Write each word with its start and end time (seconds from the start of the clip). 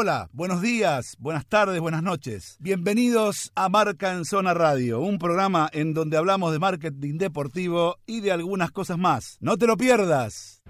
Hola, 0.00 0.30
buenos 0.32 0.62
días, 0.62 1.16
buenas 1.18 1.44
tardes, 1.44 1.80
buenas 1.80 2.04
noches. 2.04 2.56
Bienvenidos 2.60 3.50
a 3.56 3.68
Marca 3.68 4.12
en 4.12 4.24
Zona 4.24 4.54
Radio, 4.54 5.00
un 5.00 5.18
programa 5.18 5.68
en 5.72 5.92
donde 5.92 6.16
hablamos 6.16 6.52
de 6.52 6.60
marketing 6.60 7.18
deportivo 7.18 7.96
y 8.06 8.20
de 8.20 8.30
algunas 8.30 8.70
cosas 8.70 8.96
más. 8.96 9.38
No 9.40 9.56
te 9.56 9.66
lo 9.66 9.76
pierdas. 9.76 10.62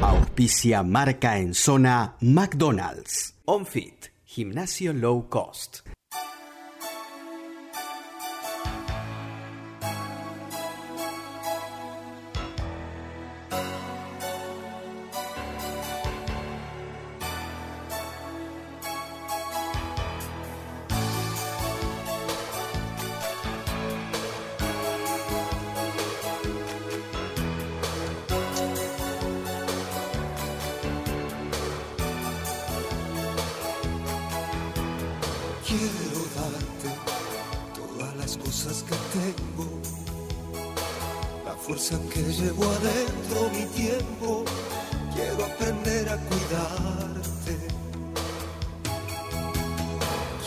Auspicia 0.00 0.82
Marca 0.82 1.36
en 1.36 1.52
Zona 1.52 2.16
McDonald's. 2.22 3.36
OnFit, 3.44 4.06
gimnasio 4.24 4.94
low 4.94 5.28
cost. 5.28 5.80
Fuerza 41.70 42.00
que 42.12 42.20
llevo 42.20 42.64
adentro, 42.64 43.48
mi 43.52 43.64
tiempo. 43.66 44.44
Quiero 45.14 45.44
aprender 45.44 46.08
a 46.08 46.16
cuidarte. 46.16 47.56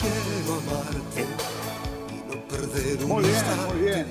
Quiero 0.02 0.54
amarte 0.60 1.26
y 2.12 2.36
no 2.36 2.48
perder 2.50 3.04
un 3.04 3.08
Muy 3.08 3.24
bien, 3.24 3.36
instante. 3.36 3.74
muy 3.74 3.82
bien. 3.84 4.06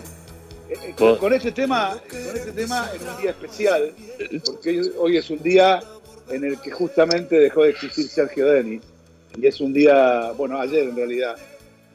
Eh, 0.70 0.74
eh, 0.88 0.94
Con, 0.96 1.18
con 1.18 1.32
este 1.34 1.52
tema, 1.52 1.98
con 2.08 2.36
este 2.36 2.52
tema 2.52 2.90
en 2.94 3.06
un 3.06 3.20
día 3.20 3.30
especial, 3.32 3.94
porque 4.46 4.70
hoy, 4.80 4.92
hoy 4.98 5.16
es 5.18 5.28
un 5.28 5.42
día 5.42 5.82
en 6.30 6.44
el 6.44 6.58
que 6.60 6.70
justamente 6.70 7.38
dejó 7.38 7.64
de 7.64 7.70
existir 7.70 8.08
Sergio 8.08 8.46
Denis. 8.46 8.80
Y 9.36 9.46
es 9.46 9.60
un 9.60 9.74
día, 9.74 10.32
bueno, 10.32 10.58
ayer 10.58 10.84
en 10.84 10.96
realidad. 10.96 11.36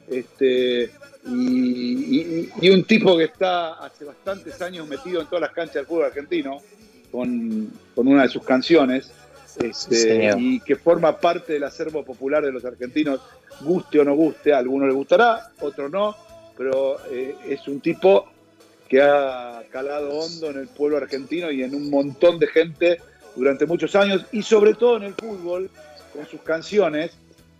Este, 0.07 0.91
y, 1.27 2.17
y- 2.19 2.49
y 2.61 2.69
un 2.69 2.83
tipo 2.83 3.17
que 3.17 3.25
está 3.25 3.73
hace 3.73 4.05
bastantes 4.05 4.61
años 4.61 4.87
metido 4.87 5.21
en 5.21 5.27
todas 5.27 5.41
las 5.41 5.51
canchas 5.51 5.75
del 5.75 5.85
fútbol 5.85 6.05
argentino 6.05 6.61
con, 7.11 7.71
con 7.95 8.07
una 8.07 8.23
de 8.23 8.29
sus 8.29 8.43
canciones. 8.43 9.11
este, 9.59 10.29
y 10.39 10.59
que 10.59 10.75
forma 10.75 11.17
parte 11.17 11.53
del 11.53 11.63
acervo 11.63 12.03
popular 12.05 12.45
de 12.45 12.51
los 12.51 12.63
argentinos, 12.63 13.21
guste 13.61 13.99
o 13.99 14.03
no 14.03 14.13
guste, 14.13 14.53
a 14.53 14.59
algunos 14.59 14.87
les 14.87 14.95
gustará, 14.95 15.49
otros 15.61 15.89
no, 15.89 16.15
pero 16.55 16.97
eh, 17.11 17.35
es 17.49 17.67
un 17.67 17.79
tipo 17.79 18.27
que 18.87 19.01
ha 19.01 19.63
calado 19.71 20.11
hondo 20.11 20.51
en 20.51 20.59
el 20.59 20.67
pueblo 20.67 20.97
argentino 20.97 21.49
y 21.49 21.63
en 21.63 21.73
un 21.73 21.89
montón 21.89 22.37
de 22.37 22.45
gente 22.47 23.01
durante 23.35 23.65
muchos 23.65 23.95
años 23.95 24.25
y 24.31 24.43
sobre 24.43 24.75
todo 24.75 24.97
en 24.97 25.03
el 25.03 25.13
fútbol 25.15 25.69
con 26.13 26.27
sus 26.27 26.41
canciones. 26.41 27.17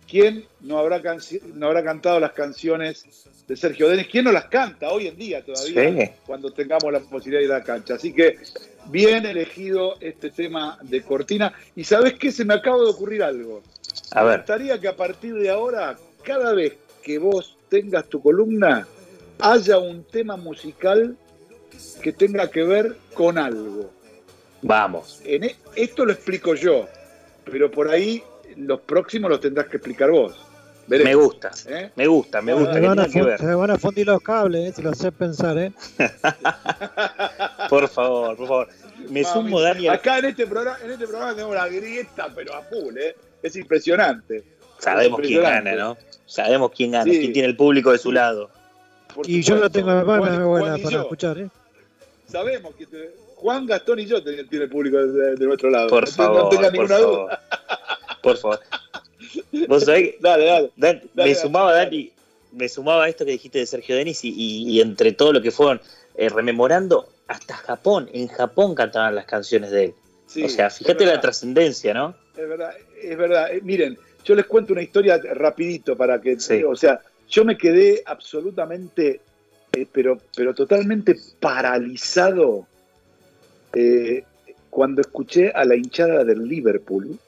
¿Quién 0.08 0.46
no 0.60 0.78
habrá, 0.78 1.02
no 1.54 1.66
habrá 1.66 1.84
cantado 1.84 2.18
las 2.18 2.32
canciones 2.32 3.04
de 3.46 3.56
Sergio 3.56 3.88
Denis? 3.88 4.08
¿Quién 4.10 4.24
no 4.24 4.32
las 4.32 4.46
canta 4.46 4.88
hoy 4.90 5.06
en 5.06 5.16
día 5.16 5.44
todavía 5.44 6.06
Sí. 6.06 6.10
cuando 6.26 6.50
tengamos 6.50 6.90
la 6.92 7.00
posibilidad 7.00 7.40
de 7.40 7.44
ir 7.46 7.52
a 7.52 7.58
la 7.58 7.64
cancha? 7.64 7.94
Así 7.94 8.12
que 8.14 8.38
bien 8.86 9.26
elegido 9.26 9.96
este 10.00 10.30
tema 10.30 10.78
de 10.82 11.02
Cortina. 11.02 11.52
Y 11.76 11.84
¿sabes 11.84 12.14
qué? 12.14 12.32
Se 12.32 12.44
me 12.44 12.54
acaba 12.54 12.78
de 12.78 12.88
ocurrir 12.90 13.22
algo. 13.22 13.62
A 14.12 14.22
Me 14.22 14.30
ver, 14.30 14.38
gustaría 14.38 14.80
que 14.80 14.88
a 14.88 14.96
partir 14.96 15.34
de 15.34 15.50
ahora, 15.50 15.98
cada 16.22 16.54
vez 16.54 16.72
que 17.02 17.18
vos 17.18 17.56
tengas 17.68 18.06
tu 18.08 18.22
columna, 18.22 18.86
haya 19.40 19.78
un 19.78 20.04
tema 20.04 20.36
musical 20.38 21.16
que 22.02 22.12
tenga 22.12 22.50
que 22.50 22.62
ver 22.62 22.96
con 23.14 23.36
algo. 23.36 23.90
vamos. 24.62 25.20
En 25.24 25.44
e- 25.44 25.56
esto 25.76 26.04
lo 26.04 26.12
explico 26.12 26.54
yo, 26.54 26.88
pero 27.44 27.70
por 27.70 27.88
ahí 27.90 28.22
los 28.58 28.80
próximos 28.80 29.30
los 29.30 29.40
tendrás 29.40 29.66
que 29.68 29.76
explicar 29.78 30.10
vos. 30.10 30.44
Me 30.88 31.14
gusta, 31.14 31.50
¿eh? 31.68 31.90
me 31.96 32.06
gusta, 32.06 32.40
me 32.40 32.54
gusta. 32.54 32.72
Se 32.72 32.80
que 32.80 32.86
van, 32.86 32.98
a 32.98 33.02
tenga 33.04 33.12
que 33.12 33.18
fun- 33.20 33.28
ver. 33.28 33.38
se 33.38 33.54
van 33.54 33.70
a 33.70 33.76
fundir 33.78 34.06
los 34.06 34.22
cables, 34.22 34.70
eh, 34.70 34.72
si 34.74 34.80
lo 34.82 34.88
haces 34.90 35.12
pensar, 35.12 35.58
¿eh? 35.58 35.72
Por 37.68 37.88
favor, 37.88 38.36
por 38.36 38.48
favor. 38.48 38.68
Me 39.10 39.22
Mami, 39.22 39.24
sumo, 39.24 39.60
Dani, 39.60 39.86
al- 39.88 39.96
Acá 39.96 40.18
en 40.18 40.24
este 40.26 40.46
programa, 40.46 40.78
en 40.82 40.90
este 40.92 41.06
programa 41.06 41.34
tenemos 41.34 41.54
la 41.54 41.68
grieta, 41.68 42.28
pero 42.34 42.54
a 42.54 42.62
full, 42.62 42.96
¿eh? 42.96 43.14
Es 43.42 43.54
impresionante. 43.56 44.42
Sabemos 44.78 45.20
quién 45.20 45.32
Impresionante. 45.34 45.70
gana, 45.76 45.82
¿no? 45.90 45.96
Sabemos 46.26 46.70
quién 46.74 46.90
gana, 46.92 47.04
Sí. 47.12 47.18
quién 47.20 47.32
tiene 47.34 47.48
el 47.48 47.56
público 47.56 47.92
de 47.92 47.98
su 47.98 48.10
lado. 48.10 48.48
Por 49.14 49.28
Y 49.28 49.42
yo 49.42 49.56
no 49.56 49.70
tengo 49.70 49.88
la 49.88 50.04
mano 50.04 50.22
Juan 50.22 50.46
buena 50.46 50.76
para 50.78 50.90
yo. 50.90 51.00
escuchar, 51.02 51.38
¿eh? 51.38 51.48
Sabemos 52.26 52.74
que 52.74 52.86
te- 52.86 53.14
Juan, 53.36 53.66
Gastón 53.66 54.00
y 54.00 54.06
yo 54.06 54.22
tiene 54.22 54.42
el 54.64 54.68
público 54.70 54.96
de, 54.98 55.36
de 55.36 55.46
nuestro 55.46 55.70
lado. 55.70 55.88
Por 55.88 56.04
no, 56.08 56.10
favor, 56.12 56.42
no 56.44 56.48
tengas 56.48 56.70
por 56.70 56.72
ninguna 56.72 56.98
favor. 56.98 57.30
Por 58.28 58.36
favor. 58.38 58.60
Vos 59.68 59.84
sabés 59.84 60.02
que 60.12 60.18
Dale, 60.20 60.44
dale. 60.44 60.70
Dan- 60.76 60.96
Dale, 60.96 61.00
me 61.14 61.22
dale, 61.22 61.34
sumaba. 61.34 61.72
Dani, 61.74 62.12
me 62.52 62.68
sumaba 62.68 63.04
a 63.04 63.08
esto 63.08 63.24
que 63.24 63.32
dijiste 63.32 63.58
de 63.58 63.66
Sergio 63.66 63.96
Denis 63.96 64.24
y, 64.24 64.28
y- 64.30 64.70
y 64.70 64.80
entre 64.80 65.12
todo 65.12 65.32
lo 65.32 65.42
que 65.42 65.50
fueron 65.50 65.80
eh, 66.14 66.28
rememorando, 66.28 67.08
hasta 67.28 67.54
Japón, 67.56 68.08
en 68.12 68.26
Japón 68.28 68.74
cantaban 68.74 69.14
las 69.14 69.26
canciones 69.26 69.70
de 69.70 69.84
él. 69.84 69.94
Sí, 70.26 70.42
o 70.42 70.48
sea, 70.48 70.68
fíjate 70.70 71.06
la 71.06 71.20
trascendencia, 71.20 71.94
¿no? 71.94 72.14
Es 72.36 72.48
verdad, 72.48 72.72
es 73.02 73.16
verdad. 73.18 73.52
Eh, 73.52 73.60
miren, 73.62 73.98
yo 74.24 74.34
les 74.34 74.46
cuento 74.46 74.72
una 74.72 74.82
historia 74.82 75.18
rapidito 75.34 75.96
para 75.96 76.20
que, 76.20 76.38
Sí. 76.40 76.62
o 76.64 76.74
sea, 76.76 77.00
yo 77.28 77.44
me 77.44 77.56
quedé 77.56 78.02
absolutamente, 78.06 79.20
eh, 79.76 79.86
pero, 79.92 80.18
pero 80.34 80.54
totalmente 80.54 81.16
paralizado 81.40 82.66
eh, 83.74 84.24
cuando 84.70 85.00
escuché 85.00 85.50
a 85.50 85.64
la 85.64 85.76
hinchada 85.76 86.24
del 86.24 86.46
Liverpool. 86.48 87.18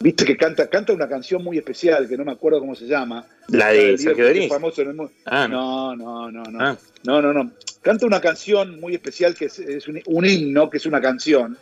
Viste 0.00 0.24
que 0.24 0.36
canta, 0.36 0.68
canta 0.68 0.92
una 0.92 1.08
canción 1.08 1.42
muy 1.44 1.56
especial 1.58 2.08
que 2.08 2.16
no 2.16 2.24
me 2.24 2.32
acuerdo 2.32 2.58
cómo 2.60 2.74
se 2.74 2.86
llama. 2.86 3.24
La 3.48 3.68
de 3.68 3.96
Sergio 3.96 4.26
Denis. 4.26 4.48
famoso 4.48 4.82
en 4.82 4.88
el 4.88 4.94
mundo. 4.94 5.12
Ah, 5.24 5.46
no. 5.46 5.94
No, 5.94 6.30
no, 6.30 6.42
no, 6.44 6.50
no. 6.50 6.58
Ah. 6.64 6.76
No, 7.04 7.22
no, 7.22 7.32
no. 7.32 7.52
Canta 7.80 8.06
una 8.06 8.20
canción 8.20 8.80
muy 8.80 8.94
especial 8.94 9.34
que 9.36 9.44
es, 9.44 9.58
es 9.60 9.86
un, 9.86 10.02
un 10.06 10.26
himno, 10.26 10.68
que 10.68 10.78
es 10.78 10.86
una 10.86 11.00
canción, 11.00 11.56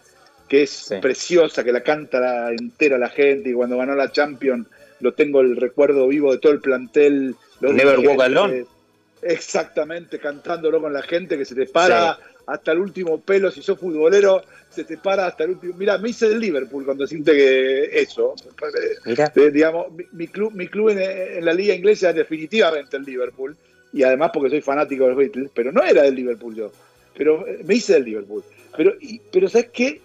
que 0.49 0.63
es 0.63 0.71
Sí. 0.71 0.95
preciosa, 1.01 1.63
que 1.63 1.73
la 1.73 1.83
canta 1.83 2.19
la- 2.21 2.51
entera 2.51 2.97
la 2.97 3.11
gente 3.11 3.51
y 3.51 3.53
cuando 3.53 3.77
ganó 3.77 3.95
la 3.95 4.11
Champions 4.11 4.67
lo 5.01 5.13
tengo 5.13 5.43
el 5.43 5.57
recuerdo 5.57 6.09
vivo 6.09 6.33
de 6.33 6.39
todo 6.39 6.53
el 6.53 6.61
plantel. 6.61 7.35
los 7.61 7.75
Never 7.75 7.99
Walk 7.99 8.21
Alone. 8.23 8.65
Exactamente, 9.21 10.19
cantándolo 10.19 10.81
con 10.81 10.93
la 10.93 11.03
gente 11.03 11.37
que 11.39 11.45
se 11.45 11.55
te 11.55 11.67
para 11.67 12.19
hasta 12.47 12.73
el 12.73 12.79
último 12.79 13.21
pelo. 13.21 13.51
Si 13.51 13.63
sos 13.63 13.79
futbolero, 13.79 14.43
se 14.71 14.85
te 14.85 14.97
para 14.99 15.27
hasta 15.27 15.45
el 15.45 15.51
último. 15.51 15.75
Mira, 15.79 15.99
me 15.99 16.11
hice 16.11 16.29
del 16.29 16.41
Liverpool 16.41 16.85
cuando 16.85 17.07
siente 17.07 17.33
que 17.33 17.85
eso. 18.01 18.35
Mira, 19.05 19.33
Eh, 19.37 19.51
digamos, 19.51 19.93
mi, 19.93 20.05
mi 20.13 20.29
club, 20.29 20.53
mi 20.55 20.69
club 20.69 20.91
en, 20.91 20.99
en 21.01 21.45
la 21.45 21.53
liga 21.55 21.75
inglesa 21.75 22.11
es 22.11 22.17
definitivamente 22.17 22.97
el 22.97 23.05
Liverpool, 23.05 23.57
y 23.93 24.03
además 24.03 24.31
porque 24.35 24.51
soy 24.51 24.61
fanático 24.61 25.05
de 25.05 25.11
los 25.11 25.19
Beatles, 25.19 25.51
pero 25.55 25.71
no 25.73 25.83
era 25.83 26.03
del 26.03 26.15
Liverpool 26.17 26.55
yo, 26.55 26.73
pero 27.17 27.47
eh, 27.47 27.61
me 27.65 27.75
hice 27.75 27.95
del 27.95 28.05
Liverpool. 28.05 28.43
Pero, 28.77 28.95
y- 29.01 29.21
pero 29.31 29.49
¿sabes 29.49 29.69
qué? 29.73 30.01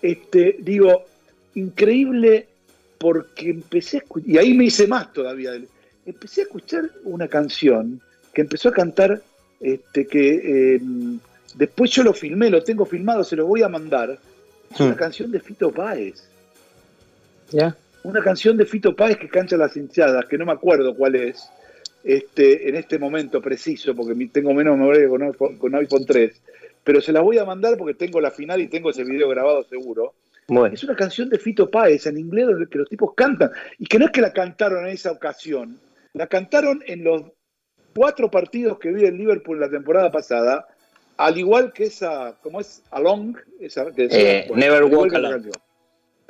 Este, 0.00 0.56
digo, 0.60 1.04
increíble 1.54 2.46
porque 2.98 3.50
empecé 3.50 3.96
a 3.96 4.00
escuchar, 4.00 4.30
y 4.30 4.38
ahí 4.38 4.54
me 4.54 4.64
hice 4.64 4.86
más 4.86 5.12
todavía, 5.12 5.52
empecé 6.06 6.42
a 6.42 6.44
escuchar 6.44 6.88
una 7.04 7.26
canción 7.28 8.00
que 8.32 8.42
empezó 8.42 8.68
a 8.68 8.72
cantar, 8.72 9.20
este, 9.60 10.06
que 10.06 10.74
eh, 10.76 10.80
después 11.54 11.90
yo 11.90 12.02
lo 12.02 12.12
filmé, 12.12 12.50
lo 12.50 12.62
tengo 12.62 12.84
filmado, 12.84 13.24
se 13.24 13.36
lo 13.36 13.46
voy 13.46 13.62
a 13.62 13.68
mandar, 13.68 14.18
es 14.72 14.80
una 14.80 14.94
Hmm. 14.94 14.96
canción 14.98 15.30
de 15.30 15.40
Fito 15.40 15.70
Páez 15.70 16.28
ya. 17.50 17.76
una 18.04 18.22
canción 18.22 18.56
de 18.56 18.64
Fito 18.66 18.94
Páez 18.96 19.18
que 19.18 19.28
cancha 19.28 19.56
las 19.56 19.76
hinchadas, 19.76 20.24
que 20.26 20.38
no 20.38 20.46
me 20.46 20.52
acuerdo 20.52 20.94
cuál 20.96 21.14
es, 21.16 21.48
este, 22.04 22.68
en 22.68 22.74
este 22.76 22.98
momento 22.98 23.40
preciso, 23.40 23.94
porque 23.94 24.14
tengo 24.26 24.52
menos 24.54 24.76
memoria 24.76 25.02
que 25.02 25.08
con 25.08 25.22
iPhone, 25.22 25.56
con 25.58 25.74
iPhone 25.74 26.04
3, 26.06 26.42
pero 26.82 27.00
se 27.00 27.12
las 27.12 27.22
voy 27.22 27.38
a 27.38 27.44
mandar 27.44 27.76
porque 27.76 27.94
tengo 27.94 28.20
la 28.20 28.30
final 28.32 28.60
y 28.60 28.66
tengo 28.68 28.90
ese 28.90 29.04
video 29.04 29.28
grabado 29.28 29.62
seguro. 29.64 30.14
Bueno, 30.48 30.74
Es 30.74 30.82
una 30.82 30.96
canción 30.96 31.28
de 31.28 31.38
Fito 31.38 31.70
Páez 31.70 32.06
en 32.06 32.18
inglés 32.18 32.46
donde 32.46 32.66
que 32.66 32.78
los 32.78 32.88
tipos 32.88 33.14
cantan, 33.14 33.50
y 33.78 33.86
que 33.86 33.98
no 33.98 34.06
es 34.06 34.10
que 34.10 34.20
la 34.20 34.32
cantaron 34.32 34.84
en 34.86 34.92
esa 34.92 35.12
ocasión, 35.12 35.78
la 36.14 36.26
cantaron 36.26 36.82
en 36.86 37.04
los 37.04 37.22
cuatro 37.94 38.30
partidos 38.30 38.78
que 38.80 38.90
vi 38.90 39.04
en 39.04 39.16
Liverpool 39.18 39.60
la 39.60 39.70
temporada 39.70 40.10
pasada, 40.10 40.66
al 41.26 41.38
igual 41.38 41.72
que 41.72 41.84
esa, 41.84 42.36
¿cómo 42.42 42.60
es? 42.60 42.82
Along, 42.90 43.36
esa, 43.60 43.90
que 43.92 44.08
Eh, 44.10 44.50
Never 44.54 44.84
Walk 44.84 45.12
canción. 45.12 45.52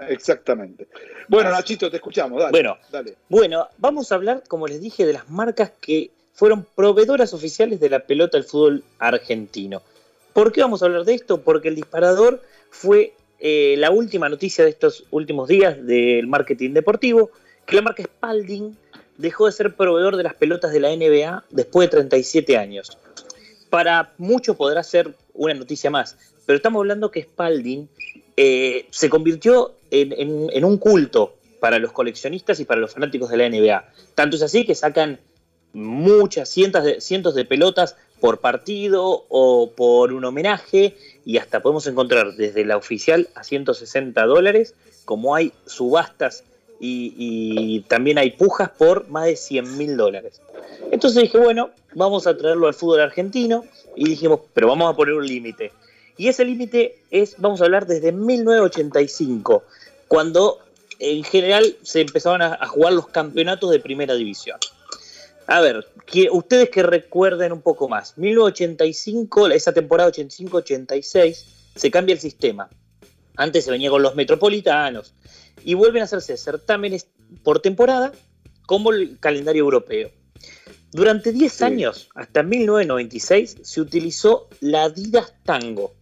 Exactamente. 0.09 0.89
Bueno, 1.29 1.51
Nachito, 1.51 1.91
te 1.91 1.97
escuchamos, 1.97 2.41
dale. 2.41 2.51
Bueno. 2.51 2.77
dale. 2.91 3.17
Bueno, 3.29 3.69
vamos 3.79 4.11
a 4.11 4.17
hablar, 4.17 4.43
como 4.49 4.67
les 4.67 4.81
dije, 4.81 5.07
de 5.07 5.13
las 5.13 5.31
marcas 5.31 5.73
que 5.81 6.11
fueron 6.35 6.67
proveedoras 6.75 7.33
oficiales 7.35 7.79
de 7.81 7.91
la 7.91 8.01
pelota 8.01 8.37
del 8.37 8.45
fútbol 8.45 8.85
argentino. 8.99 9.83
¿Por 10.33 10.53
qué 10.53 10.63
vamos 10.63 10.83
a 10.83 10.87
hablar 10.87 11.05
de 11.05 11.15
esto? 11.15 11.43
Porque 11.43 11.69
el 11.69 11.77
disparador 11.77 12.43
fue 12.71 13.15
eh, 13.39 13.77
la 13.79 13.91
última 13.91 14.29
noticia 14.29 14.65
de 14.65 14.71
estos 14.71 15.05
últimos 15.11 15.49
días 15.49 15.85
del 15.85 16.27
marketing 16.27 16.73
deportivo, 16.73 17.31
que 17.67 17.77
la 17.77 17.83
marca 17.83 18.03
Spalding 18.03 18.77
dejó 19.19 19.47
de 19.47 19.53
ser 19.53 19.75
proveedor 19.75 20.17
de 20.17 20.23
las 20.23 20.35
pelotas 20.35 20.73
de 20.73 20.81
la 20.81 20.95
NBA 20.95 21.45
después 21.51 21.89
de 21.89 21.91
37 21.91 22.57
años. 22.57 22.99
Para 23.73 24.13
muchos 24.19 24.55
podrá 24.55 24.83
ser 24.83 25.15
una 25.33 25.55
noticia 25.55 25.89
más, 25.89 26.19
pero 26.45 26.59
estamos 26.59 26.81
hablando 26.81 27.11
que 27.11 27.23
Spalding 27.23 27.89
eh, 28.37 28.85
se 28.91 29.09
convirtió 29.09 29.73
en, 29.91 30.63
un 30.63 30.77
culto 30.77 31.37
para 31.59 31.79
los 31.79 31.91
coleccionistas 31.91 32.61
y 32.61 32.67
para 32.67 32.83
los 32.83 32.93
fanáticos 32.93 33.31
de 33.31 33.39
la 33.39 33.49
NBA. 33.49 33.83
Tanto 34.15 34.37
es 34.37 34.43
así 34.43 34.67
que 34.67 34.75
sacan 34.75 35.21
muchas, 35.73 36.51
cientos 36.51 36.85
cientos 37.03 37.35
de 37.35 37.47
pelotas 37.47 37.97
por 38.21 38.41
partido 38.41 39.25
o 39.31 39.71
por 39.75 40.13
un 40.13 40.27
homenaje 40.27 40.95
y 41.25 41.39
hasta 41.39 41.63
podemos 41.63 41.87
encontrar 41.87 42.35
desde 42.35 42.67
la 42.67 42.77
oficial 42.77 43.31
a 43.35 43.43
160 43.43 44.23
dólares, 44.27 44.75
como 45.07 45.35
hay 45.35 45.55
subastas 45.65 46.45
y, 46.85 47.81
también 47.89 48.19
hay 48.19 48.31
pujas 48.33 48.71
por 48.71 49.09
más 49.09 49.27
de 49.27 49.37
100 49.37 49.77
mil 49.77 49.97
dólares. 49.97 50.41
Entonces 50.91 51.23
dije, 51.23 51.39
bueno, 51.39 51.71
vamos 51.95 52.27
a 52.27 52.37
traerlo 52.37 52.67
al 52.67 52.75
fútbol 52.75 53.01
argentino 53.01 53.65
y 53.95 54.09
dijimos, 54.09 54.41
pero 54.53 54.69
vamos 54.69 54.93
a 54.93 54.97
poner 54.97 55.15
un 55.15 55.27
límite. 55.27 55.73
Y 56.17 56.29
ese 56.29 56.45
límite 56.45 56.99
es, 57.11 57.37
vamos 57.39 57.61
a 57.61 57.65
hablar 57.65 57.87
desde 57.87 58.11
1985, 58.13 59.63
cuando 60.09 60.59
en 60.99 61.23
general 61.25 61.77
se 61.83 62.01
empezaban 62.01 62.43
a, 62.43 62.67
jugar 62.67 62.93
los 62.93 63.09
campeonatos 63.09 63.71
de 63.71 63.79
primera 63.79 64.15
división. 64.15 64.59
A 65.47 65.61
ver, 65.61 65.87
ustedes 66.33 66.71
que 66.71 66.83
recuerden 66.83 67.53
un 67.53 67.63
poco 67.63 67.89
más, 67.89 68.19
1985, 68.19 69.49
esa 69.49 69.73
temporada 69.73 70.11
85-86, 70.11 71.45
se 71.75 71.91
cambia 71.91 72.15
el 72.15 72.21
sistema. 72.21 72.69
Antes 73.37 73.65
se 73.65 73.71
venía 73.71 73.91
con 73.91 74.03
los 74.03 74.15
metropolitanos 74.15 75.15
y 75.65 75.75
vuelven 75.75 76.03
a 76.03 76.05
hacerse 76.05 76.37
certámenes 76.37 77.07
por 77.43 77.61
temporada 77.61 78.13
como 78.67 78.93
el 78.93 79.19
calendario 79.19 79.65
europeo. 79.65 80.11
Durante 80.93 81.33
10 81.33 81.63
años, 81.63 82.11
hasta 82.15 82.43
1996, 82.43 83.57
se 83.63 83.81
utilizó 83.81 84.49
la 84.61 84.85
Adidas 84.85 85.33
Tango. 85.43 85.95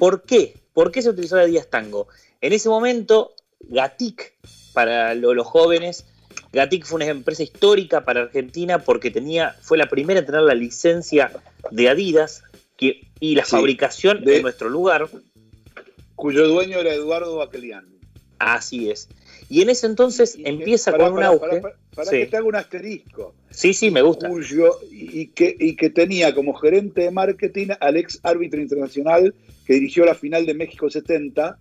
¿Por 0.00 0.22
qué? 0.22 0.56
¿Por 0.72 0.90
qué 0.90 1.02
se 1.02 1.10
utilizó 1.10 1.36
la 1.36 1.42
Adidas 1.42 1.68
Tango? 1.70 2.08
En 2.40 2.52
ese 2.52 2.68
momento, 2.68 3.34
Gatic, 3.60 4.34
para 4.72 5.14
los 5.14 5.46
jóvenes, 5.46 6.06
Gatic 6.52 6.86
fue 6.86 6.96
una 6.96 7.06
empresa 7.06 7.44
histórica 7.44 8.04
para 8.04 8.22
Argentina 8.22 8.80
porque 8.80 9.12
tenía, 9.12 9.56
fue 9.60 9.78
la 9.78 9.88
primera 9.88 10.20
en 10.20 10.26
tener 10.26 10.42
la 10.42 10.54
licencia 10.54 11.30
de 11.70 11.88
Adidas 11.88 12.42
y 12.80 13.34
la 13.34 13.44
fabricación 13.44 14.24
de, 14.24 14.36
en 14.36 14.42
nuestro 14.42 14.68
lugar. 14.68 15.08
Cuyo 16.18 16.48
dueño 16.48 16.80
era 16.80 16.92
Eduardo 16.92 17.36
Baquelian. 17.36 17.86
Así 18.40 18.90
es. 18.90 19.08
Y 19.48 19.62
en 19.62 19.70
ese 19.70 19.86
entonces 19.86 20.36
empieza 20.44 20.90
con 20.90 21.12
un 21.12 21.22
auge. 21.22 21.62
Para, 21.94 22.10
que 22.10 22.26
te 22.26 22.36
haga 22.36 22.44
un 22.44 22.56
asterisco. 22.56 23.36
Sí, 23.50 23.72
sí, 23.72 23.92
me 23.92 24.02
gusta. 24.02 24.28
y, 24.90 25.28
que, 25.28 25.56
y 25.56 25.76
que 25.76 25.90
tenía 25.90 26.34
como 26.34 26.54
gerente 26.54 27.02
de 27.02 27.12
marketing 27.12 27.68
al 27.78 27.96
ex 27.96 28.18
árbitro 28.24 28.60
internacional 28.60 29.32
que 29.64 29.74
dirigió 29.74 30.04
la 30.04 30.16
final 30.16 30.44
de 30.44 30.54
México 30.54 30.90
70, 30.90 31.56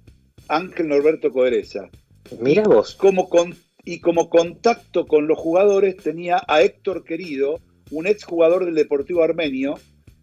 Ángel 0.48 0.88
Norberto 0.88 1.32
Codereza. 1.32 1.92
Mira 2.40 2.64
vos. 2.64 2.96
Como 2.96 3.30
con, 3.30 3.56
y 3.86 4.00
como 4.00 4.28
contacto 4.28 5.06
con 5.06 5.28
los 5.28 5.38
jugadores 5.38 5.98
tenía 5.98 6.42
a 6.48 6.64
Héctor 6.64 7.04
Querido, 7.04 7.60
un 7.92 8.08
ex 8.08 8.24
jugador 8.24 8.66
del 8.66 8.74
Deportivo 8.74 9.22
Armenio, 9.22 9.76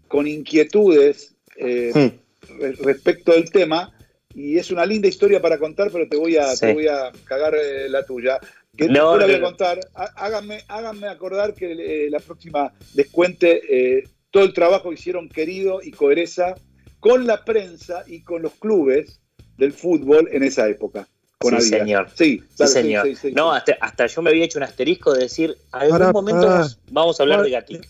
con 0.08 0.26
inquietudes 0.26 1.36
eh, 1.56 1.92
hmm. 1.94 2.82
respecto 2.82 3.30
del 3.30 3.52
tema 3.52 3.93
y 4.34 4.58
es 4.58 4.70
una 4.70 4.84
linda 4.84 5.08
historia 5.08 5.40
para 5.40 5.58
contar, 5.58 5.90
pero 5.90 6.08
te 6.08 6.16
voy 6.16 6.36
a, 6.36 6.54
voy 6.72 6.88
a 6.88 7.12
cagar 7.24 7.54
eh, 7.54 7.88
la 7.88 8.04
tuya. 8.04 8.40
Que 8.76 8.88
no, 8.88 9.16
la 9.16 9.26
voy 9.26 9.36
a 9.36 9.40
contar. 9.40 9.78
Háganme, 9.94 10.62
háganme 10.66 11.06
acordar 11.06 11.54
que 11.54 11.72
eh, 11.72 12.10
la 12.10 12.18
próxima 12.18 12.72
les 12.94 13.08
cuente 13.10 13.62
eh, 13.68 14.08
todo 14.30 14.42
el 14.42 14.52
trabajo 14.52 14.88
que 14.88 14.96
hicieron 14.96 15.28
Querido 15.28 15.80
y 15.82 15.92
Coereza 15.92 16.56
con 16.98 17.26
la 17.26 17.44
prensa 17.44 18.02
y 18.06 18.22
con 18.22 18.42
los 18.42 18.54
clubes 18.54 19.20
del 19.56 19.72
fútbol 19.72 20.28
en 20.32 20.42
esa 20.42 20.68
época. 20.68 21.06
Con 21.38 21.60
sí, 21.60 21.68
señor. 21.68 22.08
Sí, 22.14 22.42
señor. 22.56 23.06
no, 23.34 23.52
hasta, 23.52 24.06
yo 24.06 24.22
me 24.22 24.30
había 24.30 24.44
hecho 24.44 24.58
un 24.58 24.64
asterisco 24.64 25.12
de 25.12 25.24
decir, 25.24 25.56
a 25.70 25.80
algún 25.80 26.12
momento 26.12 26.66
vamos 26.90 27.20
a 27.20 27.22
hablar 27.22 27.42
de 27.42 27.50
Gatic. 27.50 27.88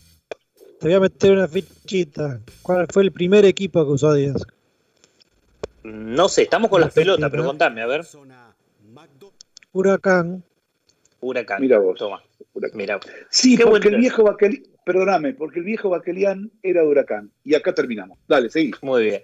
Te 0.81 0.89
voy 0.89 0.95
a 0.95 1.01
meter 1.01 1.33
una 1.33 1.49
fichita. 1.49 2.41
¿Cuál 2.61 2.87
fue 2.93 3.05
el 3.05 3.13
primer 3.13 3.47
equipo 3.47 3.87
que 3.87 3.93
usó 3.93 4.13
Díaz? 4.13 4.43
No 5.85 6.29
sé, 6.31 6.43
estamos 6.43 6.71
con 6.71 6.81
las 6.81 6.95
pelotas, 6.95 7.31
pero 7.31 7.45
contame, 7.45 7.83
a 7.83 7.87
ver. 7.87 8.07
Huracán. 9.73 10.43
Huracán. 11.21 11.61
Mira 11.61 11.79
vos. 11.79 11.99
Toma. 11.99 12.23
Mira. 12.73 12.99
Sí, 13.29 13.59
porque 13.59 13.89
el 13.89 13.97
viejo 13.97 14.23
Baquelian, 14.23 14.63
perdóname, 14.85 15.35
porque 15.35 15.59
el 15.59 15.67
viejo 15.67 15.91
Baquelian 15.91 16.51
era 16.63 16.81
de 16.81 16.89
Huracán. 16.89 17.31
Y 17.45 17.55
acá 17.55 17.75
terminamos. 17.75 18.19
Dale, 18.27 18.49
seguí. 18.49 18.73
Muy 18.81 19.05
bien. 19.05 19.23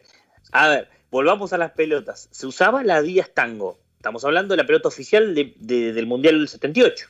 A 0.52 0.68
ver, 0.68 0.88
volvamos 1.10 1.54
a 1.54 1.58
las 1.58 1.72
pelotas. 1.72 2.28
Se 2.30 2.46
usaba 2.46 2.84
la 2.84 3.00
Díaz 3.00 3.30
Tango. 3.32 3.78
Estamos 3.96 4.24
hablando 4.24 4.52
de 4.52 4.58
la 4.58 4.66
pelota 4.66 4.88
oficial 4.88 5.34
del 5.34 6.06
Mundial 6.06 6.38
del 6.38 6.48
78, 6.48 7.06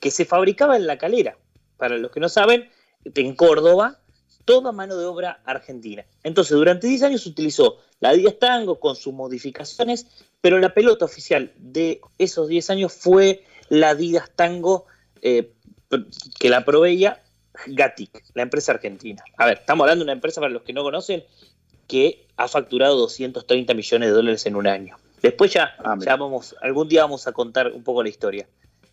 que 0.00 0.10
se 0.10 0.24
fabricaba 0.24 0.76
en 0.76 0.86
la 0.86 0.96
calera. 0.96 1.36
Para 1.76 1.98
los 1.98 2.10
que 2.10 2.20
no 2.20 2.28
saben, 2.30 2.70
en 3.04 3.34
Córdoba 3.34 3.98
toda 4.44 4.72
mano 4.72 4.96
de 4.96 5.06
obra 5.06 5.40
argentina. 5.44 6.04
Entonces, 6.22 6.56
durante 6.56 6.86
10 6.86 7.02
años 7.02 7.22
se 7.22 7.30
utilizó 7.30 7.78
la 8.04 8.12
Díaz 8.12 8.38
Tango 8.38 8.78
con 8.78 8.96
sus 8.96 9.14
modificaciones, 9.14 10.06
pero 10.42 10.58
la 10.58 10.74
pelota 10.74 11.06
oficial 11.06 11.52
de 11.56 12.02
esos 12.18 12.48
10 12.48 12.68
años 12.68 12.92
fue 12.92 13.44
la 13.70 13.94
Díaz 13.94 14.30
Tango 14.36 14.84
eh, 15.22 15.52
que 16.38 16.50
la 16.50 16.66
proveía 16.66 17.22
Gatic, 17.66 18.22
la 18.34 18.42
empresa 18.42 18.72
argentina. 18.72 19.24
A 19.38 19.46
ver, 19.46 19.56
estamos 19.60 19.84
hablando 19.84 20.04
de 20.04 20.10
una 20.10 20.12
empresa, 20.12 20.42
para 20.42 20.52
los 20.52 20.64
que 20.64 20.74
no 20.74 20.82
conocen, 20.82 21.24
que 21.88 22.26
ha 22.36 22.46
facturado 22.46 22.94
230 22.96 23.72
millones 23.72 24.10
de 24.10 24.14
dólares 24.14 24.44
en 24.44 24.56
un 24.56 24.66
año. 24.66 24.98
Después 25.22 25.54
ya, 25.54 25.74
ah, 25.78 25.96
ya 25.98 26.16
vamos, 26.16 26.54
algún 26.60 26.88
día 26.88 27.04
vamos 27.04 27.26
a 27.26 27.32
contar 27.32 27.72
un 27.72 27.82
poco 27.82 28.02
la 28.02 28.10
historia. 28.10 28.46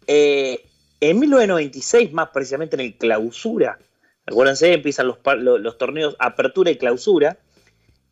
Eh, 0.07 0.63
en 1.01 1.19
1996, 1.19 2.13
más 2.13 2.29
precisamente 2.29 2.77
en 2.77 2.79
el 2.79 2.97
clausura, 2.97 3.77
acuérdense, 4.25 4.71
empiezan 4.71 5.07
los, 5.07 5.17
los, 5.35 5.77
torneos 5.77 6.15
apertura 6.17 6.71
y 6.71 6.77
clausura. 6.77 7.39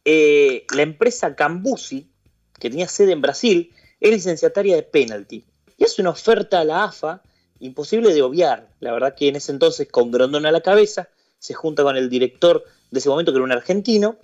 Eh, 0.06 0.66
la 0.76 0.82
empresa 0.82 1.36
Cambusi, 1.36 2.10
que 2.60 2.70
tenía 2.70 2.88
sede 2.88 3.14
en 3.14 3.22
Brasil, 3.22 3.74
es 4.00 4.12
licenciataria 4.12 4.76
de 4.76 4.84
penalty. 4.84 5.46
Y 5.78 5.84
hace 5.84 6.02
una 6.02 6.12
oferta 6.12 6.60
a 6.60 6.64
la 6.64 6.84
AFA 6.86 7.22
imposible 7.60 8.14
de 8.14 8.22
obviar. 8.22 8.70
La 8.80 8.92
verdad 8.92 9.16
que 9.16 9.28
en 9.28 9.36
ese 9.36 9.52
entonces, 9.52 9.88
con 9.90 10.12
Grondona 10.12 10.50
a 10.50 10.54
la 10.54 10.62
cabeza, 10.62 11.10
se 11.38 11.54
junta 11.54 11.84
con 11.84 11.98
el 11.98 12.10
director 12.10 12.64
de 12.92 13.00
ese 13.00 13.10
momento, 13.10 13.32
que 13.32 13.38
era 13.38 13.46
un 13.46 13.52
argentino, 13.52 14.18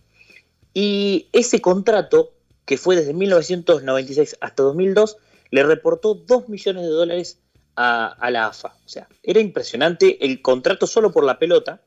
y 0.73 1.29
ese 1.31 1.61
contrato, 1.61 2.33
que 2.65 2.77
fue 2.77 2.95
desde 2.95 3.13
1996 3.13 4.37
hasta 4.41 4.63
2002, 4.63 5.17
le 5.51 5.63
reportó 5.63 6.15
2 6.15 6.49
millones 6.49 6.83
de 6.83 6.89
dólares 6.89 7.39
a, 7.75 8.29
la 8.29 8.47
AFA. 8.47 8.75
O 8.85 8.89
sea, 8.89 9.07
era 9.23 9.39
impresionante 9.39 10.25
el 10.25 10.41
contrato 10.41 10.87
solo 10.87 11.11
por 11.11 11.23
la 11.23 11.39
pelota. 11.39 11.81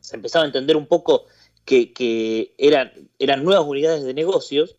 Se 0.00 0.16
empezaba 0.16 0.44
a 0.44 0.46
entender 0.46 0.76
un 0.76 0.86
poco 0.86 1.26
que, 1.64 2.54
eran, 2.58 3.44
nuevas 3.44 3.66
unidades 3.66 4.04
de 4.04 4.14
negocios 4.14 4.76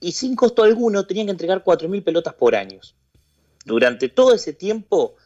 y 0.00 0.12
sin 0.12 0.36
costo 0.36 0.62
alguno 0.62 1.06
tenían 1.06 1.26
que 1.26 1.32
entregar 1.32 1.64
4.000 1.64 2.04
pelotas 2.04 2.34
por 2.34 2.54
año. 2.54 2.80
Durante 3.64 4.08
todo 4.08 4.34
ese 4.34 4.52
tiempo, 4.52 5.16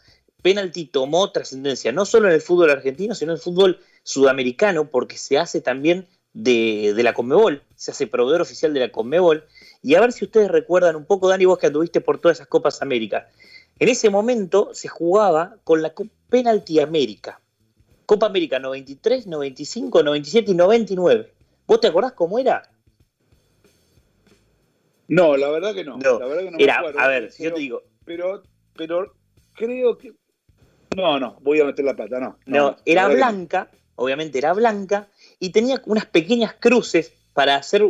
Penalty 0.43 0.87
tomó 0.87 1.31
trascendencia 1.31 1.93
no 1.93 2.05
solo 2.05 2.29
en 2.29 2.35
el 2.35 2.41
fútbol 2.41 2.71
argentino, 2.71 3.15
sino 3.15 3.33
en 3.33 3.37
el 3.37 3.43
fútbol 3.43 3.81
sudamericano, 4.03 4.91
porque 4.91 5.17
se 5.17 5.39
hace 5.39 5.61
también 5.61 6.07
de, 6.33 6.93
de, 6.95 7.03
la 7.05 7.15
Conmebol, 7.15 7.63
se 7.77 7.93
hace 7.93 8.09
proveedor 8.09 8.41
oficial 8.41 8.75
de 8.75 8.81
la 8.81 8.91
Conmebol. 8.91 9.45
Y 9.83 9.95
a 9.95 10.01
ver 10.01 10.13
si 10.13 10.25
ustedes 10.25 10.51
recuerdan 10.51 10.97
un 10.97 11.05
poco, 11.05 11.29
Dani, 11.29 11.45
vos 11.45 11.59
que 11.59 11.69
anduviste 11.69 12.01
por 12.01 12.19
todas 12.21 12.39
esas 12.39 12.49
Copas 12.49 12.83
América. 12.83 13.29
En 13.79 13.89
ese 13.89 14.11
momento 14.11 14.71
se 14.73 14.89
jugaba 14.89 15.57
con 15.65 15.83
la 15.83 15.93
Penalty 16.29 16.81
América. 16.81 17.41
Copa 18.07 18.27
América 18.27 18.59
93, 18.59 19.27
95, 19.27 20.03
97 20.03 20.51
y 20.51 20.55
99. 20.55 21.33
¿Vos 21.67 21.81
te 21.81 21.87
acordás 21.87 22.13
cómo 22.13 22.39
era? 22.39 22.71
No, 25.09 25.37
la 25.37 25.51
verdad 25.51 25.75
que 25.75 25.85
no. 25.85 25.99
La 25.99 26.27
verdad 26.27 26.45
que 26.45 26.51
no 26.51 26.59
era, 26.59 26.79
a 26.79 27.09
ver, 27.09 27.31
yo 27.39 27.53
te 27.53 27.61
digo. 27.61 27.83
Pero, 28.05 28.43
pero 28.75 29.15
creo 29.55 29.99
que. 29.99 30.15
No, 30.97 31.19
no, 31.19 31.39
voy 31.41 31.61
a 31.61 31.65
meter 31.65 31.85
la 31.85 31.95
plata, 31.95 32.21
no. 32.21 32.39
No, 32.47 32.77
era 32.85 33.09
blanca, 33.09 33.71
obviamente 33.97 34.39
era 34.39 34.53
blanca, 34.53 35.09
y 35.41 35.51
tenía 35.51 35.83
unas 35.87 36.07
pequeñas 36.07 36.55
cruces 36.55 37.13
para 37.33 37.57
hacer, 37.57 37.85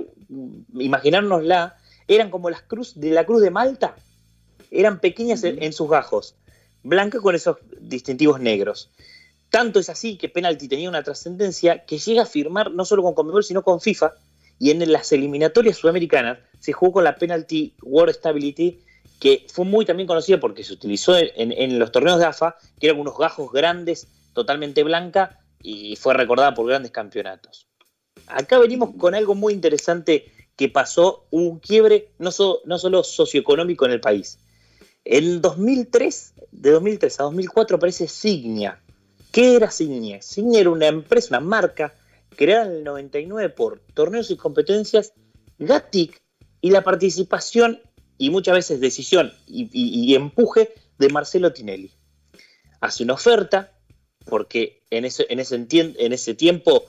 imaginárnosla, 0.75 1.77
eran 2.09 2.31
como 2.31 2.51
las 2.51 2.63
cruces 2.63 3.01
de 3.01 3.11
la 3.11 3.27
cruz 3.27 3.43
de 3.43 3.51
Malta, 3.51 3.95
eran 4.71 5.01
pequeñas 5.01 5.45
en, 5.45 5.73
sus 5.73 5.89
gajos, 5.89 6.35
blancas 6.83 7.21
con 7.21 7.35
esos 7.35 7.59
distintivos 7.81 8.41
negros. 8.41 8.91
Tanto 9.55 9.79
es 9.79 9.89
así 9.89 10.17
que 10.17 10.29
Penalty 10.29 10.67
tenía 10.67 10.89
una 10.89 11.05
trascendencia 11.05 11.85
que 11.85 11.99
llega 11.99 12.23
a 12.23 12.27
firmar 12.27 12.73
no 12.73 12.85
solo 12.85 13.05
con 13.05 13.15
Conmebol, 13.15 13.45
sino 13.45 13.63
con 13.63 13.81
FIFA, 13.81 14.13
y 14.59 14.73
en 14.73 14.91
las 14.91 15.13
eliminatorias 15.13 15.77
sudamericanas 15.77 16.41
se 16.59 16.73
jugó 16.73 16.95
con 16.95 17.05
la 17.05 17.15
Penalty 17.15 17.73
World 17.83 18.17
Stability, 18.17 18.81
que 19.21 19.47
fue 19.49 19.65
muy 19.65 19.85
también 19.85 20.09
conocida 20.09 20.41
porque 20.41 20.65
se 20.65 20.73
utilizó 20.73 21.15
en, 21.17 21.79
los 21.79 21.93
torneos 21.93 22.19
de 22.19 22.25
AFA, 22.25 22.57
que 22.81 22.89
eran 22.89 22.99
unos 22.99 23.17
gajos 23.17 23.53
grandes, 23.53 24.09
totalmente 24.33 24.83
blanca, 24.83 25.39
y 25.63 25.95
fue 25.95 26.15
recordada 26.15 26.53
por 26.53 26.67
grandes 26.67 26.91
campeonatos. 26.91 27.69
Acá 28.27 28.59
venimos 28.59 28.97
con 28.99 29.15
algo 29.15 29.37
muy 29.37 29.53
interesante 29.53 30.33
que 30.57 30.69
pasó, 30.69 31.27
un 31.31 31.61
quiebre 31.61 32.09
no, 32.19 32.31
no 32.65 32.79
solo 32.79 33.05
socioeconómico 33.05 33.87
en 33.87 33.93
el 33.93 34.01
país. 34.01 34.37
En 35.05 35.41
2003, 35.41 36.35
de 36.51 36.71
2003 36.73 37.21
a 37.21 37.23
2004 37.23 37.77
aparece 37.77 38.09
Signia. 38.09 38.81
¿Qué 39.35 39.57
era 39.57 39.69
Signia? 39.69 40.23
Signia 40.23 40.61
era 40.61 40.71
una 40.71 40.87
empresa, 40.87 41.27
una 41.31 41.41
marca 41.41 41.93
creada 42.37 42.67
en 42.67 42.77
el 42.77 42.85
99 42.85 43.49
por 43.49 43.81
torneos 43.93 44.31
y 44.31 44.37
competencias, 44.37 45.13
GATIC 45.59 46.23
y 46.61 46.71
la 46.71 46.85
participación 46.85 47.81
y 48.17 48.31
muchas 48.31 48.55
veces 48.55 48.79
decisión 48.79 49.33
y, 49.49 50.15
empuje 50.15 50.73
de 51.01 51.09
Marcelo 51.09 51.53
Tinelli. 51.53 51.91
Hace 52.81 53.03
una 53.03 53.15
oferta, 53.15 53.73
porque 54.25 54.85
en 54.91 55.05
ese, 55.05 55.27
en 55.29 55.41
ese, 55.41 55.57
en 55.57 56.13
ese 56.13 56.35
tiempo 56.35 56.85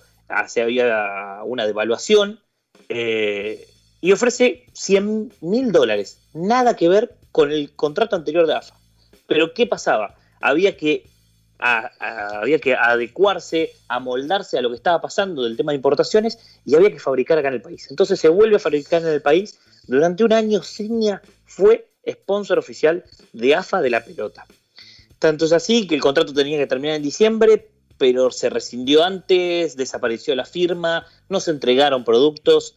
se 0.47 0.61
había 0.61 1.39
una 1.45 1.65
devaluación, 1.65 2.41
eh, 2.89 3.67
y 4.01 4.11
ofrece 4.11 4.67
100 4.73 5.33
mil 5.41 5.71
dólares. 5.71 6.19
Nada 6.35 6.75
que 6.75 6.89
ver 6.89 7.17
con 7.31 7.51
el 7.51 7.75
contrato 7.75 8.15
anterior 8.15 8.45
de 8.45 8.53
AFA. 8.53 8.77
Pero 9.25 9.55
¿qué 9.55 9.65
pasaba? 9.65 10.13
Había 10.41 10.77
que, 10.77 11.09
había 11.59 12.59
que 12.59 12.75
adecuarse, 12.75 13.71
amoldarse 13.87 14.57
a 14.57 14.61
lo 14.61 14.69
que 14.69 14.75
estaba 14.75 15.01
pasando 15.01 15.43
del 15.43 15.57
tema 15.57 15.71
de 15.71 15.77
importaciones 15.77 16.37
y 16.65 16.75
había 16.75 16.91
que 16.91 16.99
fabricar 16.99 17.37
acá 17.37 17.47
en 17.47 17.55
el 17.55 17.61
país. 17.61 17.87
Entonces 17.89 18.19
se 18.19 18.29
vuelve 18.29 18.57
a 18.57 18.59
fabricar 18.59 19.01
en 19.01 19.07
el 19.07 19.21
país. 19.21 19.57
Durante 19.87 20.23
un 20.23 20.33
año 20.33 20.61
Signia 20.63 21.21
fue 21.45 21.87
sponsor 22.07 22.59
oficial 22.59 23.03
de 23.33 23.55
AFA 23.55 23.81
de 23.81 23.89
la 23.89 24.03
pelota. 24.03 24.45
Tanto 25.19 25.45
es 25.45 25.53
así 25.53 25.87
que 25.87 25.95
el 25.95 26.01
contrato 26.01 26.33
tenía 26.33 26.57
que 26.57 26.67
terminar 26.67 26.97
en 26.97 27.03
diciembre, 27.03 27.69
pero 27.97 28.31
se 28.31 28.49
rescindió 28.49 29.03
antes, 29.03 29.77
desapareció 29.77 30.35
la 30.35 30.45
firma, 30.45 31.05
no 31.29 31.39
se 31.39 31.51
entregaron 31.51 32.03
productos. 32.03 32.75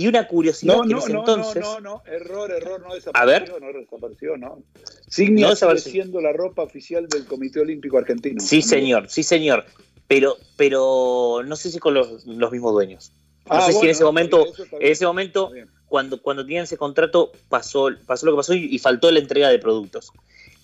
Y 0.00 0.06
una 0.08 0.26
curiosidad 0.26 0.76
no, 0.76 0.82
que 0.84 0.88
no, 0.94 1.06
en 1.06 1.12
no, 1.12 1.18
entonces. 1.20 1.62
No, 1.62 1.78
no, 1.78 1.96
no, 1.96 2.02
error, 2.10 2.50
error, 2.50 2.80
no 2.80 2.94
desapareció. 2.94 3.12
A 3.20 3.26
ver. 3.26 3.60
No 3.60 3.78
desapareció, 3.78 4.36
no. 4.38 4.62
Signia 5.06 5.48
no 5.50 5.76
siendo 5.76 6.22
la 6.22 6.32
ropa 6.32 6.62
oficial 6.62 7.06
del 7.06 7.26
Comité 7.26 7.60
Olímpico 7.60 7.98
Argentino. 7.98 8.40
Sí, 8.40 8.62
señor, 8.62 9.10
sí, 9.10 9.22
señor. 9.22 9.66
Pero, 10.08 10.38
pero 10.56 11.42
no 11.44 11.54
sé 11.54 11.70
si 11.70 11.78
con 11.78 11.92
los, 11.92 12.24
los 12.24 12.50
mismos 12.50 12.72
dueños. 12.72 13.12
No 13.44 13.56
Ah, 13.56 13.60
sé 13.66 13.74
si 13.74 13.84
en 13.84 13.90
ese 13.90 14.02
momento, 14.04 14.46
en 14.72 14.90
ese 14.90 15.04
momento, 15.04 15.52
cuando, 15.86 16.22
cuando 16.22 16.44
tenían 16.46 16.64
ese 16.64 16.78
contrato, 16.78 17.32
pasó, 17.50 17.90
pasó 18.06 18.24
lo 18.24 18.32
que 18.32 18.36
pasó 18.36 18.54
y, 18.54 18.74
y 18.74 18.78
faltó 18.78 19.10
la 19.10 19.18
entrega 19.18 19.50
de 19.50 19.58
productos. 19.58 20.12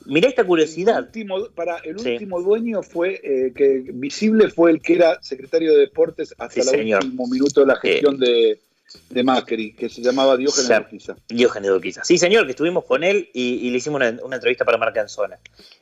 Mirá 0.07 0.31
esta 0.31 0.43
El 0.43 0.49
curiosidad. 0.49 1.01
último, 1.03 1.49
para, 1.55 1.77
el 1.79 1.99
Sí. 1.99 2.13
último 2.13 2.41
dueño 2.41 2.83
fue 2.83 3.21
eh, 3.23 3.53
que 3.55 3.83
visible 3.93 4.49
fue 4.49 4.71
el 4.71 4.81
que 4.81 4.95
era 4.95 5.21
secretario 5.23 5.73
de 5.75 5.81
deportes 5.81 6.35
hasta 6.39 6.63
Sí, 6.63 6.79
el 6.79 6.95
último 6.95 7.27
minuto 7.27 7.61
de 7.61 7.67
la 7.67 7.77
gestión 7.77 8.19
de, 8.19 8.61
de 9.11 9.23
Macri, 9.23 9.75
que 9.75 9.89
se 9.89 10.03
llamaba 10.03 10.37
Diógenes 10.37 10.71
Urquiza. 10.81 11.17
Diógenes 11.29 11.71
Urquiza. 11.71 12.05
Sí, 12.05 12.19
señor, 12.19 12.45
que 12.47 12.53
estuvimos 12.53 12.85
con 12.85 13.05
él 13.05 13.29
y, 13.33 13.67
y 13.67 13.71
le 13.71 13.79
hicimos 13.79 13.97
una, 14.01 14.19
una 14.23 14.37
entrevista 14.37 14.65
para 14.65 14.79
Marca 14.79 15.01
en 15.01 15.09
Zona. 15.09 15.39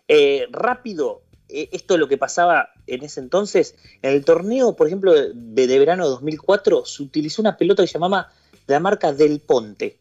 Eh, 0.09 0.47
rápido, 0.51 1.23
eh, 1.49 1.69
esto 1.73 1.95
es 1.95 2.01
lo 2.01 2.09
que 2.09 2.19
pasaba 2.19 2.71
en 2.87 3.05
ese 3.05 3.21
entonces. 3.21 3.77
En 4.03 4.13
el 4.13 4.25
torneo, 4.25 4.77
por 4.77 4.87
ejemplo, 4.87 5.13
de, 5.13 5.33
de 5.67 5.79
verano 5.79 6.09
2004, 6.09 6.85
se 6.85 7.03
utilizó 7.03 7.43
una 7.43 7.57
pelota 7.57 7.83
que 7.83 7.87
se 7.89 7.95
llamaba 7.95 8.33
la 8.67 8.81
marca 8.81 9.13
Del 9.13 9.41
Ponte. 9.41 9.99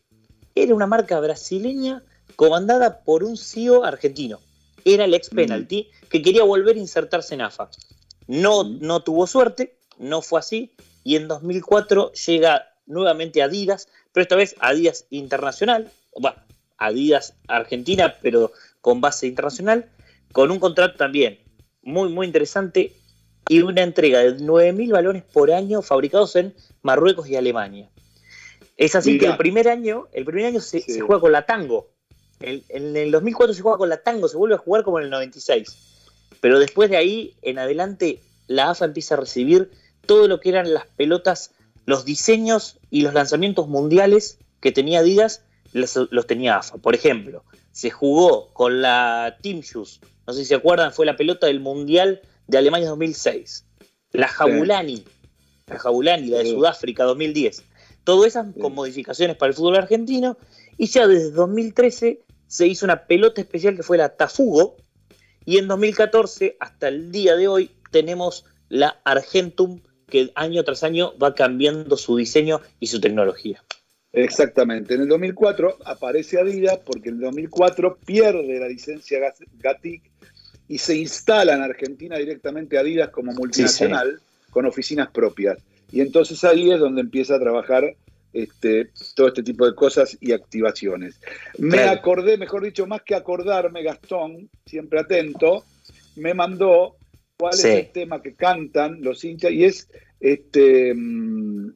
Era 0.55 0.73
una 0.75 0.87
marca 0.87 1.19
brasileña 1.19 2.03
comandada 2.35 2.99
por 3.03 3.23
un 3.23 3.37
CEO 3.37 3.83
argentino. 3.83 4.39
Era 4.85 5.05
el 5.05 5.13
ex 5.13 5.29
penalty 5.29 5.89
que 6.09 6.21
quería 6.21 6.43
volver 6.43 6.75
a 6.75 6.79
insertarse 6.79 7.33
en 7.35 7.41
AFA. 7.41 7.69
No, 8.27 8.63
Mm. 8.63 8.79
no 8.81 9.03
tuvo 9.03 9.27
suerte, 9.27 9.77
no 9.97 10.21
fue 10.21 10.39
así, 10.39 10.71
y 11.03 11.15
en 11.15 11.27
2004 11.27 12.11
llega 12.13 12.72
nuevamente 12.85 13.41
Adidas, 13.41 13.87
pero 14.11 14.21
esta 14.23 14.35
vez 14.35 14.55
Adidas 14.59 15.05
Internacional, 15.09 15.91
bueno, 16.17 16.37
Adidas 16.77 17.33
Argentina, 17.47 18.15
pero 18.21 18.51
con 18.81 19.01
base 19.01 19.27
internacional, 19.27 19.89
con 20.31 20.51
un 20.51 20.59
contrato 20.59 20.95
también 20.97 21.39
muy, 21.81 22.09
muy 22.09 22.25
interesante 22.27 22.93
y 23.49 23.61
una 23.61 23.81
entrega 23.83 24.19
de 24.19 24.37
9.000 24.37 24.91
balones 24.91 25.23
por 25.23 25.51
año 25.51 25.81
fabricados 25.81 26.35
en 26.35 26.53
Marruecos 26.81 27.27
y 27.29 27.35
Alemania. 27.35 27.89
Es 28.77 28.95
así 28.95 29.11
Mirá. 29.13 29.19
que 29.19 29.31
el 29.31 29.37
primer 29.37 29.67
año, 29.69 30.07
el 30.13 30.25
primer 30.25 30.45
año 30.45 30.59
se, 30.61 30.81
Sí. 30.81 30.93
se 30.93 31.01
juega 31.01 31.21
con 31.21 31.31
la 31.31 31.45
Tango. 31.45 31.89
El- 32.39 32.63
en 32.69 32.95
el 32.97 33.11
2004 33.11 33.53
se 33.53 33.61
juega 33.61 33.77
con 33.77 33.89
la 33.89 33.97
Tango, 34.01 34.27
se 34.27 34.37
vuelve 34.37 34.55
a 34.55 34.59
jugar 34.59 34.83
como 34.83 34.97
en 34.99 35.05
el 35.05 35.09
96. 35.11 35.77
Pero 36.41 36.59
después 36.59 36.89
de 36.89 36.97
ahí 36.97 37.35
en 37.41 37.59
adelante, 37.59 38.21
la 38.47 38.71
AFA 38.71 38.85
empieza 38.85 39.15
a 39.15 39.19
recibir 39.19 39.71
todo 40.05 40.27
lo 40.27 40.39
que 40.39 40.49
eran 40.49 40.73
las 40.73 40.85
pelotas, 40.87 41.51
los 41.85 42.05
diseños 42.05 42.79
y 42.89 43.01
los 43.01 43.13
lanzamientos 43.13 43.67
mundiales 43.67 44.39
que 44.61 44.71
tenía 44.71 44.99
Adidas, 44.99 45.43
los, 45.73 45.97
los 46.11 46.27
tenía 46.27 46.57
AFA. 46.57 46.77
Por 46.77 46.95
ejemplo, 46.95 47.43
se 47.71 47.89
jugó 47.89 48.53
con 48.53 48.81
la 48.81 49.37
Team 49.41 49.61
Shoes, 49.61 49.99
no 50.25 50.33
sé 50.33 50.41
si 50.41 50.45
se 50.45 50.55
acuerdan, 50.55 50.93
fue 50.93 51.05
la 51.05 51.17
pelota 51.17 51.47
del 51.47 51.59
Mundial 51.59 52.21
de 52.47 52.57
Alemania 52.57 52.89
2006. 52.89 53.65
La 54.11 54.27
Jabulani, 54.27 55.03
la 55.67 55.79
Jabulani, 55.79 56.27
la 56.27 56.37
de 56.37 56.45
Sí. 56.45 56.51
Sudáfrica 56.51 57.03
2010. 57.03 57.63
Todo 58.03 58.25
esas 58.25 58.53
Sí. 58.53 58.59
con 58.59 58.73
modificaciones 58.75 59.35
para 59.37 59.49
el 59.49 59.55
fútbol 59.55 59.75
argentino. 59.75 60.37
Y 60.77 60.87
ya 60.87 61.07
desde 61.07 61.31
2013 61.31 62.21
se 62.47 62.67
hizo 62.67 62.85
una 62.85 63.05
pelota 63.07 63.41
especial 63.41 63.75
que 63.75 63.83
fue 63.83 63.97
la 63.97 64.15
Tafugo. 64.15 64.75
Y 65.45 65.57
en 65.57 65.67
2014, 65.67 66.57
hasta 66.59 66.87
el 66.87 67.11
día 67.11 67.35
de 67.35 67.47
hoy, 67.47 67.71
tenemos 67.91 68.45
la 68.69 68.99
Argentum, 69.03 69.81
que 70.13 70.31
año 70.35 70.63
tras 70.63 70.83
año 70.83 71.17
va 71.17 71.33
cambiando 71.33 71.97
su 71.97 72.15
diseño 72.15 72.61
y 72.79 72.85
su 72.85 73.01
tecnología. 73.01 73.63
Exactamente. 74.13 74.93
En 74.93 75.01
el 75.01 75.07
2004 75.07 75.79
aparece 75.85 76.39
Adidas 76.39 76.77
porque 76.85 77.09
en 77.09 77.15
el 77.15 77.21
2004 77.21 77.97
pierde 78.05 78.59
la 78.59 78.67
licencia 78.67 79.17
Gatic 79.59 80.03
y 80.67 80.77
se 80.77 80.95
instala 80.95 81.55
en 81.55 81.63
Argentina 81.63 82.15
directamente 82.17 82.77
Adidas 82.77 83.09
como 83.09 83.33
multinacional 83.33 84.19
con 84.51 84.67
oficinas 84.67 85.09
propias. 85.09 85.57
Y 85.91 86.01
entonces 86.01 86.43
ahí 86.43 86.71
es 86.71 86.79
donde 86.79 87.01
empieza 87.01 87.35
a 87.37 87.39
trabajar 87.39 87.95
este, 88.33 88.91
todo 89.15 89.29
este 89.29 89.41
tipo 89.41 89.65
de 89.65 89.73
cosas 89.73 90.15
y 90.21 90.31
activaciones. 90.31 91.19
Me 91.57 91.77
Claro. 91.77 91.99
acordé, 91.99 92.37
mejor 92.37 92.63
dicho, 92.63 92.85
más 92.85 93.01
que 93.01 93.15
acordarme, 93.15 93.81
Gastón, 93.81 94.47
siempre 94.67 94.99
atento, 94.99 95.65
me 96.15 96.35
mandó 96.35 96.97
cuál 97.43 97.53
Sí. 97.55 97.67
es 97.67 97.75
el 97.87 97.91
tema 97.91 98.21
que 98.21 98.35
cantan 98.35 99.01
los 99.01 99.21
hinchas 99.25 99.51
y 99.51 99.65
es 99.65 99.89
este 100.21 100.93
mm, 100.95 101.67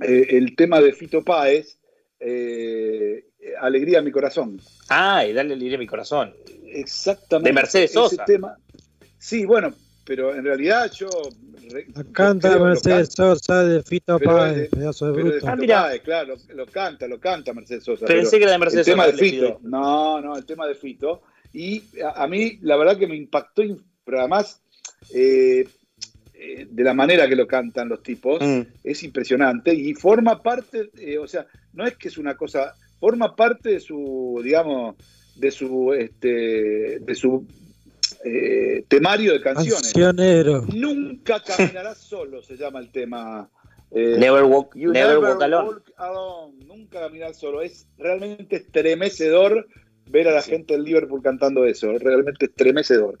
eh, 0.00 0.26
el 0.30 0.54
tema 0.54 0.80
de 0.80 0.92
Fito 0.92 1.24
Páez, 1.24 1.80
eh, 2.20 3.24
Alegría 3.60 3.98
a 3.98 4.02
mi 4.02 4.12
corazón. 4.12 4.60
Ay, 4.88 5.32
dale 5.32 5.54
alegría 5.54 5.76
a 5.76 5.80
mi 5.80 5.88
corazón. 5.88 6.32
Exactamente. 6.66 7.48
De 7.50 7.52
Mercedes 7.52 7.90
ese 7.90 7.94
Sosa. 7.94 8.24
tema. 8.24 8.56
Sí, 9.18 9.44
bueno, 9.44 9.74
pero 10.04 10.32
en 10.36 10.44
realidad 10.44 10.88
yo. 10.92 11.08
canta 12.12 12.56
Mercedes 12.60 13.08
canta, 13.16 13.34
Sosa 13.34 13.64
de 13.64 13.82
Fito 13.82 14.20
Páez, 14.20 14.56
de- 14.56 14.64
pedazo 14.68 15.06
de 15.06 15.12
de 15.16 15.22
bruto. 15.22 15.36
Ah, 15.46 15.50
Fito 15.50 15.56
mira. 15.60 15.82
Páez, 15.82 16.02
claro, 16.02 16.34
lo, 16.48 16.54
lo 16.54 16.66
canta, 16.66 17.08
lo 17.08 17.18
canta 17.18 17.52
Mercedes 17.52 17.82
Sosa. 17.82 18.06
Pensé 18.06 18.30
pero 18.30 18.38
que 18.38 18.42
era 18.44 18.52
de 18.52 18.58
Mercedes 18.58 18.86
el 18.86 18.92
tema 18.94 19.04
Sosa, 19.06 19.16
de 19.16 19.22
le 19.22 19.28
Fito. 19.30 19.46
pido. 19.58 19.60
No, 19.68 20.20
no, 20.20 20.36
el 20.36 20.44
tema 20.46 20.66
de 20.68 20.74
Fito. 20.76 21.22
Y 21.52 21.82
a, 22.02 22.22
a 22.22 22.28
mí, 22.28 22.58
la 22.62 22.76
verdad 22.76 22.96
que 22.96 23.08
me 23.08 23.16
impactó, 23.16 23.62
pero 24.04 24.20
además, 24.20 24.62
eh, 25.14 25.66
eh, 26.34 26.66
de 26.70 26.84
la 26.84 26.94
manera 26.94 27.28
que 27.28 27.36
lo 27.36 27.46
cantan 27.46 27.88
los 27.88 28.02
tipos, 28.02 28.40
Mm. 28.40 28.60
es 28.84 29.02
impresionante 29.02 29.72
y 29.74 29.94
forma 29.94 30.42
parte, 30.42 30.90
eh, 30.98 31.18
o 31.18 31.28
sea, 31.28 31.46
no 31.72 31.86
es 31.86 31.96
que 31.96 32.08
es 32.08 32.18
una 32.18 32.36
cosa, 32.36 32.74
forma 32.98 33.34
parte 33.36 33.70
de 33.70 33.80
su, 33.80 34.40
digamos, 34.42 34.96
de 35.36 35.50
su, 35.50 35.92
este, 35.92 36.98
de 37.00 37.14
su 37.14 37.46
eh, 38.24 38.84
temario 38.88 39.32
de 39.32 39.40
canciones. 39.40 39.82
Cancionero. 39.92 40.62
Nunca 40.74 41.42
caminarás 41.42 41.98
solo, 42.08 42.42
se 42.42 42.56
llama 42.56 42.78
el 42.80 42.90
tema. 42.92 43.48
eh, 43.90 44.16
Never 44.18 44.44
walk, 44.44 44.74
You 44.76 44.92
never 44.92 45.14
never 45.16 45.30
walk 45.32 45.42
alone. 45.42 45.68
walk 45.68 45.92
alone. 45.96 46.64
Nunca 46.66 47.00
caminar 47.00 47.34
solo. 47.34 47.62
Es 47.62 47.86
realmente 47.98 48.56
estremecedor 48.56 49.66
ver 50.10 50.28
a 50.28 50.32
la 50.32 50.42
Sí. 50.42 50.50
gente 50.52 50.74
del 50.74 50.84
Liverpool 50.84 51.22
cantando 51.22 51.64
eso. 51.64 51.90
Es 51.92 52.02
realmente 52.02 52.46
estremecedor. 52.46 53.18